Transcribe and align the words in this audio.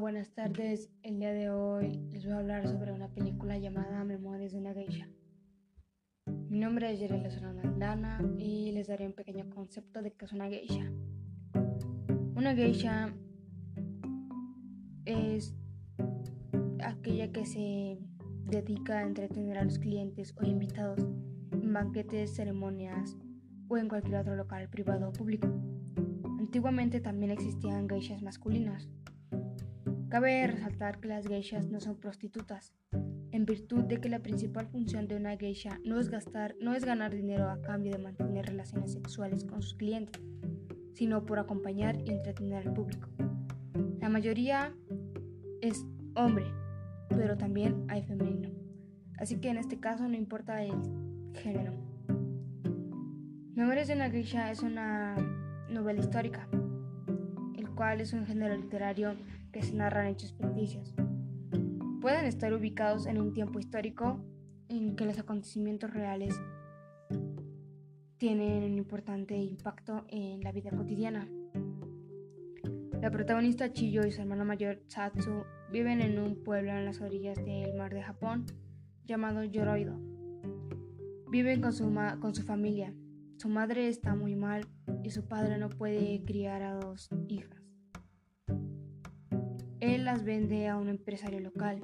Buenas 0.00 0.30
tardes. 0.32 0.90
El 1.02 1.20
día 1.20 1.32
de 1.32 1.50
hoy 1.50 2.00
les 2.10 2.24
voy 2.24 2.32
a 2.32 2.38
hablar 2.38 2.66
sobre 2.66 2.90
una 2.90 3.08
película 3.08 3.58
llamada 3.58 4.02
Memorias 4.02 4.50
de 4.50 4.58
una 4.58 4.74
Geisha. 4.74 5.08
Mi 6.48 6.58
nombre 6.58 6.92
es 6.92 6.98
Yerela 6.98 7.28
Aldana 7.62 8.20
y 8.36 8.72
les 8.72 8.88
daré 8.88 9.06
un 9.06 9.12
pequeño 9.12 9.48
concepto 9.50 10.02
de 10.02 10.12
qué 10.12 10.24
es 10.24 10.32
una 10.32 10.48
geisha. 10.48 10.90
Una 12.34 12.54
geisha 12.56 13.14
es 15.04 15.54
aquella 16.82 17.30
que 17.30 17.46
se 17.46 17.98
dedica 18.46 18.98
a 18.98 19.02
entretener 19.02 19.58
a 19.58 19.64
los 19.64 19.78
clientes 19.78 20.34
o 20.40 20.44
invitados 20.44 21.06
en 21.52 21.72
banquetes, 21.72 22.34
ceremonias 22.34 23.16
o 23.68 23.76
en 23.76 23.88
cualquier 23.88 24.16
otro 24.16 24.34
local 24.34 24.68
privado 24.68 25.10
o 25.10 25.12
público. 25.12 25.46
Antiguamente 26.40 27.00
también 27.00 27.30
existían 27.30 27.88
geishas 27.88 28.22
masculinas. 28.22 28.88
Cabe 30.14 30.46
resaltar 30.46 31.00
que 31.00 31.08
las 31.08 31.26
geishas 31.26 31.66
no 31.66 31.80
son 31.80 31.96
prostitutas, 31.96 32.72
en 33.32 33.44
virtud 33.44 33.82
de 33.82 33.96
que 34.00 34.08
la 34.08 34.20
principal 34.20 34.68
función 34.68 35.08
de 35.08 35.16
una 35.16 35.36
geisha 35.36 35.80
no 35.84 35.98
es 35.98 36.08
gastar, 36.08 36.54
no 36.60 36.72
es 36.72 36.84
ganar 36.84 37.12
dinero 37.12 37.50
a 37.50 37.60
cambio 37.60 37.90
de 37.90 37.98
mantener 37.98 38.46
relaciones 38.46 38.92
sexuales 38.92 39.44
con 39.44 39.60
sus 39.60 39.74
clientes, 39.74 40.22
sino 40.92 41.26
por 41.26 41.40
acompañar 41.40 41.96
y 42.00 42.12
entretener 42.12 42.64
al 42.64 42.72
público. 42.72 43.08
La 43.98 44.08
mayoría 44.08 44.72
es 45.60 45.84
hombre, 46.14 46.46
pero 47.08 47.36
también 47.36 47.84
hay 47.88 48.04
femenino. 48.04 48.50
Así 49.18 49.40
que 49.40 49.48
en 49.48 49.56
este 49.56 49.80
caso 49.80 50.06
no 50.06 50.14
importa 50.14 50.62
el 50.62 50.80
género. 51.42 51.72
Memorias 53.56 53.88
de 53.88 53.94
una 53.94 54.10
geisha 54.10 54.52
es 54.52 54.62
una 54.62 55.16
novela 55.68 55.98
histórica, 55.98 56.46
el 57.58 57.68
cual 57.70 58.00
es 58.00 58.12
un 58.12 58.24
género 58.26 58.56
literario 58.56 59.16
que 59.54 59.62
se 59.62 59.72
narran 59.72 60.08
hechos 60.08 60.34
ficticios. 60.34 60.92
Pueden 62.00 62.24
estar 62.24 62.52
ubicados 62.52 63.06
en 63.06 63.20
un 63.20 63.32
tiempo 63.32 63.60
histórico 63.60 64.18
en 64.68 64.96
que 64.96 65.04
los 65.04 65.16
acontecimientos 65.16 65.94
reales 65.94 66.34
tienen 68.16 68.64
un 68.64 68.76
importante 68.76 69.36
impacto 69.36 70.04
en 70.08 70.40
la 70.40 70.50
vida 70.50 70.70
cotidiana. 70.70 71.28
La 73.00 73.12
protagonista 73.12 73.72
Chiyo 73.72 74.04
y 74.04 74.10
su 74.10 74.22
hermano 74.22 74.44
mayor 74.44 74.82
Satsu 74.88 75.44
viven 75.70 76.00
en 76.00 76.18
un 76.18 76.42
pueblo 76.42 76.72
en 76.72 76.84
las 76.84 77.00
orillas 77.00 77.36
del 77.36 77.74
mar 77.74 77.94
de 77.94 78.02
Japón 78.02 78.46
llamado 79.04 79.44
Yoroido. 79.44 79.96
Viven 81.30 81.60
con 81.60 81.72
su, 81.72 81.94
con 82.18 82.34
su 82.34 82.42
familia. 82.42 82.92
Su 83.36 83.48
madre 83.48 83.86
está 83.86 84.16
muy 84.16 84.34
mal 84.34 84.66
y 85.04 85.10
su 85.10 85.28
padre 85.28 85.58
no 85.58 85.68
puede 85.68 86.24
criar 86.24 86.62
a 86.62 86.74
dos 86.74 87.08
hijas. 87.28 87.63
Él 89.84 90.06
las 90.06 90.24
vende 90.24 90.66
a 90.68 90.78
un 90.78 90.88
empresario 90.88 91.40
local. 91.40 91.82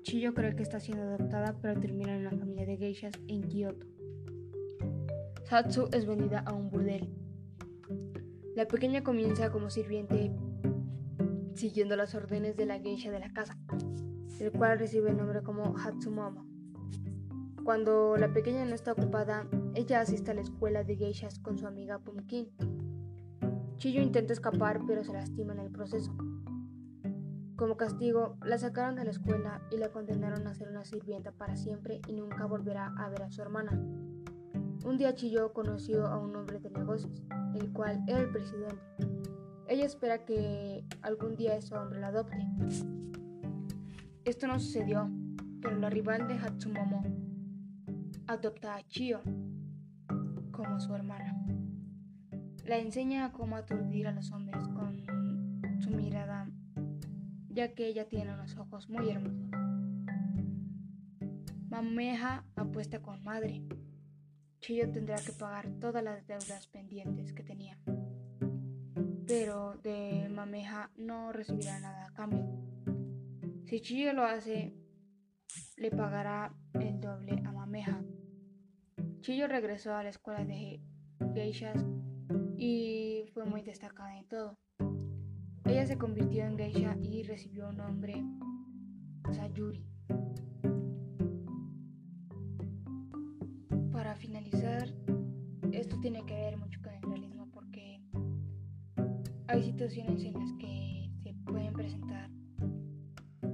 Chiyo 0.00 0.32
cree 0.32 0.56
que 0.56 0.62
está 0.62 0.80
siendo 0.80 1.02
adoptada, 1.02 1.54
pero 1.60 1.78
termina 1.78 2.14
en 2.14 2.22
una 2.22 2.30
familia 2.30 2.64
de 2.64 2.78
geishas 2.78 3.12
en 3.28 3.42
Kioto. 3.42 3.86
Satsu 5.44 5.90
es 5.92 6.06
vendida 6.06 6.38
a 6.46 6.54
un 6.54 6.70
burdel. 6.70 7.06
La 8.56 8.66
pequeña 8.66 9.04
comienza 9.04 9.52
como 9.52 9.68
sirviente 9.68 10.32
siguiendo 11.52 11.96
las 11.96 12.14
órdenes 12.14 12.56
de 12.56 12.64
la 12.64 12.80
geisha 12.80 13.10
de 13.10 13.20
la 13.20 13.30
casa, 13.34 13.58
el 14.40 14.50
cual 14.50 14.78
recibe 14.78 15.10
el 15.10 15.18
nombre 15.18 15.42
como 15.42 15.76
Hatsumomo. 15.76 16.46
Cuando 17.62 18.16
la 18.16 18.32
pequeña 18.32 18.64
no 18.64 18.74
está 18.74 18.92
ocupada, 18.92 19.46
ella 19.74 20.00
asiste 20.00 20.30
a 20.30 20.34
la 20.34 20.40
escuela 20.40 20.82
de 20.82 20.96
geishas 20.96 21.38
con 21.40 21.58
su 21.58 21.66
amiga 21.66 21.98
Pumpkin. 21.98 22.48
Chiyo 23.76 24.00
intenta 24.00 24.32
escapar, 24.32 24.80
pero 24.86 25.04
se 25.04 25.12
lastima 25.12 25.52
en 25.52 25.60
el 25.60 25.70
proceso. 25.70 26.16
Como 27.58 27.76
castigo, 27.76 28.36
la 28.44 28.56
sacaron 28.56 28.94
de 28.94 29.04
la 29.04 29.10
escuela 29.10 29.60
y 29.72 29.78
la 29.78 29.90
condenaron 29.90 30.46
a 30.46 30.54
ser 30.54 30.68
una 30.68 30.84
sirvienta 30.84 31.32
para 31.32 31.56
siempre 31.56 32.00
y 32.06 32.12
nunca 32.12 32.46
volverá 32.46 32.94
a 32.96 33.08
ver 33.08 33.22
a 33.22 33.32
su 33.32 33.42
hermana. 33.42 33.72
Un 34.84 34.96
día 34.96 35.16
Chiyo 35.16 35.52
conoció 35.52 36.06
a 36.06 36.18
un 36.18 36.36
hombre 36.36 36.60
de 36.60 36.70
negocios, 36.70 37.20
el 37.56 37.72
cual 37.72 38.04
era 38.06 38.20
el 38.20 38.30
presidente. 38.30 38.78
Ella 39.66 39.86
espera 39.86 40.24
que 40.24 40.84
algún 41.02 41.34
día 41.34 41.56
ese 41.56 41.74
hombre 41.74 41.98
la 41.98 42.06
adopte. 42.06 42.46
Esto 44.24 44.46
no 44.46 44.60
sucedió, 44.60 45.10
pero 45.60 45.78
la 45.78 45.90
rival 45.90 46.28
de 46.28 46.34
Hatsumomo 46.34 47.02
adopta 48.28 48.76
a 48.76 48.86
Chiyo 48.86 49.20
como 50.52 50.78
su 50.78 50.94
hermana. 50.94 51.44
La 52.64 52.78
enseña 52.78 53.24
a 53.24 53.32
cómo 53.32 53.56
aturdir 53.56 54.06
a 54.06 54.12
los 54.12 54.30
hombres 54.30 54.62
con 54.68 55.02
su 55.80 55.90
mirada 55.90 56.37
ya 57.58 57.74
que 57.74 57.88
ella 57.88 58.06
tiene 58.08 58.32
unos 58.32 58.56
ojos 58.56 58.88
muy 58.88 59.10
hermosos. 59.10 59.50
Mameja 61.68 62.44
apuesta 62.54 63.02
con 63.02 63.24
madre. 63.24 63.64
Chillo 64.60 64.88
tendrá 64.92 65.16
que 65.16 65.32
pagar 65.32 65.68
todas 65.80 66.04
las 66.04 66.24
deudas 66.28 66.68
pendientes 66.68 67.32
que 67.32 67.42
tenía. 67.42 67.76
Pero 69.26 69.74
de 69.82 70.28
Mameja 70.30 70.92
no 70.96 71.32
recibirá 71.32 71.80
nada 71.80 72.06
a 72.06 72.14
cambio. 72.14 72.46
Si 73.64 73.80
Chillo 73.80 74.12
lo 74.12 74.22
hace, 74.22 74.72
le 75.76 75.90
pagará 75.90 76.54
el 76.74 77.00
doble 77.00 77.42
a 77.44 77.50
Mameja. 77.50 78.04
Chillo 79.20 79.48
regresó 79.48 79.96
a 79.96 80.04
la 80.04 80.10
escuela 80.10 80.44
de 80.44 80.80
geishas 81.34 81.84
y 82.56 83.24
fue 83.34 83.46
muy 83.46 83.62
destacada 83.62 84.16
en 84.16 84.28
todo. 84.28 84.56
Ella 85.68 85.86
se 85.86 85.98
convirtió 85.98 86.46
en 86.46 86.56
geisha 86.56 86.96
y 87.02 87.22
recibió 87.24 87.68
un 87.68 87.76
nombre 87.76 88.24
Sayuri. 89.30 89.84
Para 93.92 94.16
finalizar, 94.16 94.88
esto 95.72 96.00
tiene 96.00 96.24
que 96.24 96.34
ver 96.34 96.56
mucho 96.56 96.80
con 96.82 96.94
el 96.94 97.02
realismo 97.02 97.50
porque 97.52 98.00
hay 99.46 99.62
situaciones 99.62 100.24
en 100.24 100.34
las 100.34 100.52
que 100.54 101.10
se 101.22 101.34
pueden 101.44 101.74
presentar 101.74 102.30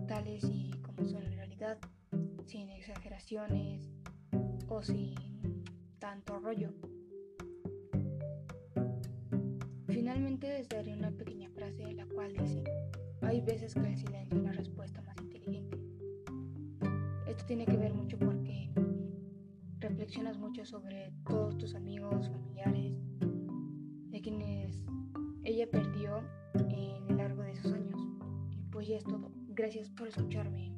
tales 0.06 0.44
y 0.44 0.70
como 0.82 1.04
son 1.08 1.24
en 1.24 1.32
realidad, 1.32 1.78
sin 2.44 2.70
exageraciones 2.70 3.90
o 4.68 4.82
sin 4.82 5.16
tanto 5.98 6.38
rollo. 6.38 6.72
Finalmente 10.04 10.48
les 10.48 10.68
daré 10.68 10.92
una 10.92 11.10
pequeña 11.12 11.48
frase 11.48 11.94
la 11.94 12.04
cual 12.04 12.30
dice, 12.34 12.62
hay 13.22 13.40
veces 13.40 13.72
que 13.72 13.88
el 13.88 13.96
silencio 13.96 14.36
es 14.36 14.44
la 14.44 14.52
respuesta 14.52 15.00
más 15.00 15.16
inteligente. 15.16 15.78
Esto 17.26 17.46
tiene 17.46 17.64
que 17.64 17.78
ver 17.78 17.94
mucho 17.94 18.18
porque 18.18 18.70
reflexionas 19.78 20.36
mucho 20.36 20.66
sobre 20.66 21.10
todos 21.26 21.56
tus 21.56 21.74
amigos, 21.74 22.28
familiares, 22.28 22.98
de 24.10 24.20
quienes 24.20 24.84
ella 25.42 25.70
perdió 25.70 26.22
en 26.52 27.08
el 27.08 27.16
largo 27.16 27.40
de 27.40 27.52
esos 27.52 27.72
años. 27.72 27.98
Y 28.50 28.62
pues 28.64 28.86
ya 28.86 28.98
es 28.98 29.04
todo. 29.04 29.32
Gracias 29.54 29.88
por 29.88 30.08
escucharme. 30.08 30.73